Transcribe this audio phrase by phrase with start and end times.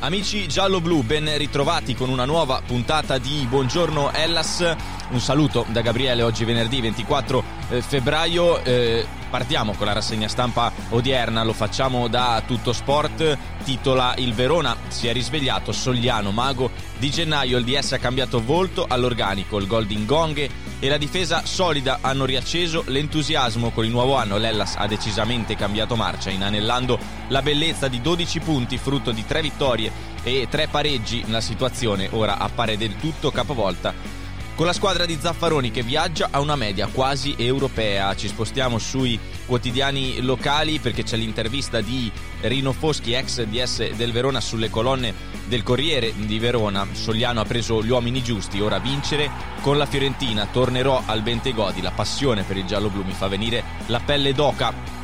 [0.00, 4.76] Amici giallo-blu, ben ritrovati con una nuova puntata di Buongiorno Ellas.
[5.10, 8.62] Un saluto da Gabriele, oggi venerdì 24 eh, febbraio.
[8.62, 13.36] Eh, partiamo con la rassegna stampa odierna, lo facciamo da Tutto Sport.
[13.64, 17.58] Titola Il Verona si è risvegliato, Sogliano, mago di gennaio.
[17.58, 22.24] Il DS ha cambiato volto all'organico, il gol di Ngonghe e la difesa solida hanno
[22.24, 24.38] riacceso l'entusiasmo con il nuovo anno.
[24.38, 26.98] L'Ellas ha decisamente cambiato marcia, inanellando
[27.28, 29.90] la bellezza di 12 punti, frutto di tre vittorie
[30.22, 31.24] e tre pareggi.
[31.28, 34.17] La situazione ora appare del tutto capovolta
[34.58, 38.16] con la squadra di Zaffaroni che viaggia a una media quasi europea.
[38.16, 44.40] Ci spostiamo sui quotidiani locali perché c'è l'intervista di Rino Foschi, ex DS del Verona,
[44.40, 45.14] sulle colonne
[45.46, 46.88] del Corriere di Verona.
[46.90, 50.48] Sogliano ha preso gli uomini giusti, ora vincere con la Fiorentina.
[50.50, 54.97] Tornerò al Bentegodi, la passione per il giallo-blu mi fa venire la pelle d'oca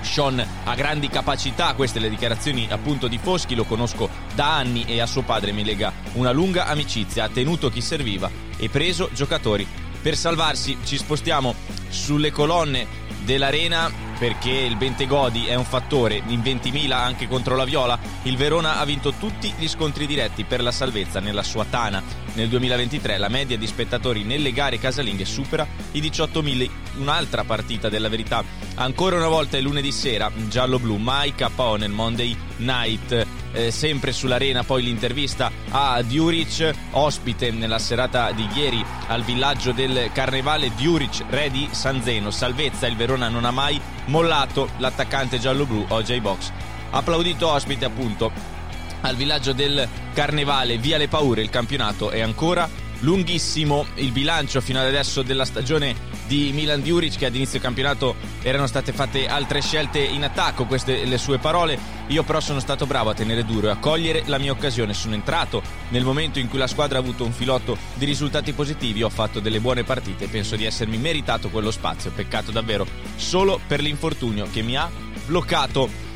[0.00, 5.00] Sean ha grandi capacità, queste le dichiarazioni appunto di Foschi, lo conosco da anni e
[5.00, 9.66] a suo padre mi lega una lunga amicizia, ha tenuto chi serviva e preso giocatori.
[10.00, 11.54] Per salvarsi ci spostiamo
[11.88, 12.86] sulle colonne
[13.24, 17.98] dell'Arena perché il Bentegodi è un fattore in 20.000 anche contro la Viola.
[18.22, 22.02] Il Verona ha vinto tutti gli scontri diretti per la salvezza nella sua tana.
[22.38, 26.70] Nel 2023 la media di spettatori nelle gare casalinghe supera i 18.000.
[26.98, 28.44] Un'altra partita della verità.
[28.76, 34.62] Ancora una volta è lunedì sera, giallo-blu, mai KO nel Monday Night eh, sempre sull'arena
[34.62, 41.50] poi l'intervista a Djuric, ospite nella serata di ieri al villaggio del Carnevale Djuric, re
[41.50, 46.52] di Sanzeno, salvezza, il Verona non ha mai mollato l'attaccante giallo-blu OJ Box.
[46.90, 48.57] Applaudito ospite appunto
[49.02, 54.80] al villaggio del Carnevale, via le paure, il campionato è ancora lunghissimo, il bilancio fino
[54.80, 59.62] ad adesso della stagione di Milan Djuric che ad inizio campionato erano state fatte altre
[59.62, 61.78] scelte in attacco, queste le sue parole.
[62.08, 64.94] Io però sono stato bravo a tenere duro e a cogliere la mia occasione.
[64.94, 69.02] Sono entrato nel momento in cui la squadra ha avuto un filotto di risultati positivi,
[69.02, 72.10] ho fatto delle buone partite e penso di essermi meritato quello spazio.
[72.10, 72.86] Peccato davvero
[73.16, 74.90] solo per l'infortunio che mi ha
[75.26, 76.06] bloccato.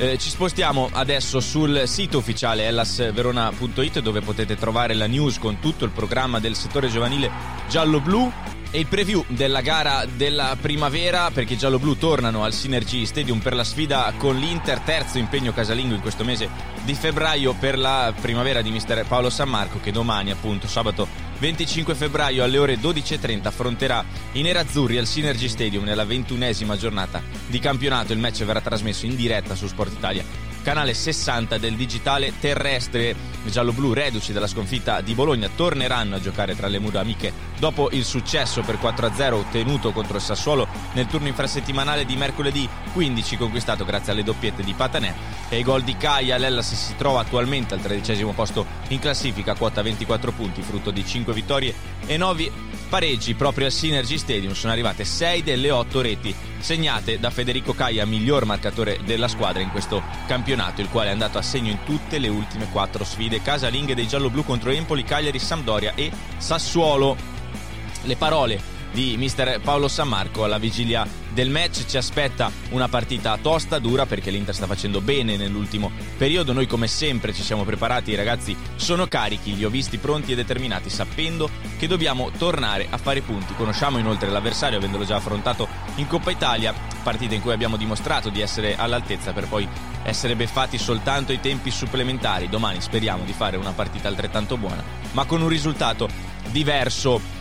[0.00, 5.84] Eh, ci spostiamo adesso sul sito ufficiale ellasverona.it dove potete trovare la news con tutto
[5.84, 7.30] il programma del settore giovanile
[7.68, 8.32] giallo-blu
[8.70, 13.52] e il preview della gara della primavera perché i giallo-blu tornano al Synergy Stadium per
[13.52, 16.48] la sfida con l'Inter, terzo impegno casalingo in questo mese
[16.82, 21.94] di febbraio per la primavera di mister Paolo San Marco che domani appunto sabato 25
[21.94, 28.12] febbraio alle ore 12.30 affronterà i nerazzurri al Synergy Stadium nella ventunesima giornata di campionato.
[28.12, 33.14] Il match verrà trasmesso in diretta su Sport Italia canale 60 del digitale terrestre.
[33.44, 38.04] Giallo-blu, reduci dalla sconfitta di Bologna, torneranno a giocare tra le mura amiche dopo il
[38.04, 44.12] successo per 4-0 ottenuto contro il Sassuolo nel turno infrasettimanale di mercoledì 15, conquistato grazie
[44.12, 45.14] alle doppiette di Patanè
[45.48, 46.36] e ai gol di Caia.
[46.36, 51.32] L'Ellas si trova attualmente al tredicesimo posto in classifica, quota 24 punti, frutto di 5
[51.32, 51.74] vittorie
[52.06, 52.50] e 9
[52.88, 54.52] pareggi proprio al Synergy Stadium.
[54.52, 59.70] Sono arrivate 6 delle 8 reti segnate da Federico Caia, miglior marcatore della squadra in
[59.70, 63.94] questo campionato, il quale è andato a segno in tutte le ultime 4 sfide casalinghe
[63.94, 67.16] dei gialloblu contro Empoli, Cagliari, Sampdoria e Sassuolo.
[68.02, 73.78] Le parole di mister Paolo Sammarco alla vigilia del match ci aspetta una partita tosta,
[73.78, 76.52] dura perché l'Inter sta facendo bene nell'ultimo periodo.
[76.52, 80.34] Noi come sempre ci siamo preparati, i ragazzi sono carichi, li ho visti pronti e
[80.34, 81.48] determinati sapendo
[81.78, 83.54] che dobbiamo tornare a fare punti.
[83.54, 88.40] Conosciamo inoltre l'avversario avendolo già affrontato in Coppa Italia, partita in cui abbiamo dimostrato di
[88.40, 89.68] essere all'altezza per poi
[90.02, 92.48] essere beffati soltanto ai tempi supplementari.
[92.48, 94.82] Domani speriamo di fare una partita altrettanto buona,
[95.12, 96.08] ma con un risultato
[96.50, 97.38] diverso.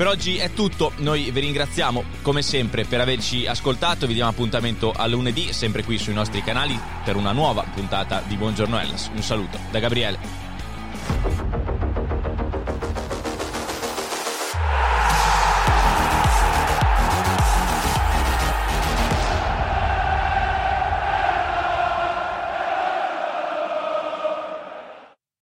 [0.00, 4.92] Per oggi è tutto, noi vi ringraziamo come sempre per averci ascoltato, vi diamo appuntamento
[4.92, 9.10] a lunedì, sempre qui sui nostri canali, per una nuova puntata di Buongiorno Ellas.
[9.14, 10.49] Un saluto da Gabriele.